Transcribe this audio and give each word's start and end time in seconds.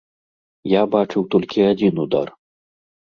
Я 0.71 0.81
бачыў 0.95 1.21
толькі 1.35 1.67
адзін 1.71 1.93
удар. 2.05 2.27